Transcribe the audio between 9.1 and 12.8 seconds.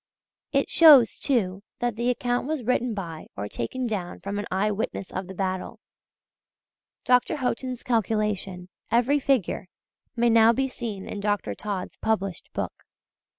figure may now be seen in Dr. Todd's published book.